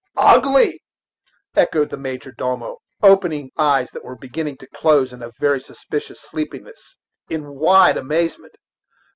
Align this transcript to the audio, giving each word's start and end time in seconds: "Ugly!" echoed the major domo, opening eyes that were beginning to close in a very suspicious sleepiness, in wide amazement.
"Ugly!" 0.17 0.81
echoed 1.55 1.91
the 1.91 1.95
major 1.97 2.31
domo, 2.31 2.79
opening 3.03 3.51
eyes 3.55 3.91
that 3.91 4.03
were 4.03 4.15
beginning 4.15 4.57
to 4.57 4.67
close 4.73 5.13
in 5.13 5.21
a 5.21 5.31
very 5.39 5.61
suspicious 5.61 6.19
sleepiness, 6.19 6.97
in 7.29 7.51
wide 7.53 7.97
amazement. 7.97 8.55